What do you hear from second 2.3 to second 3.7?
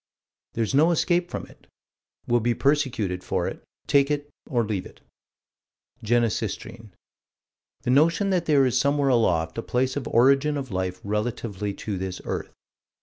be persecuted for it.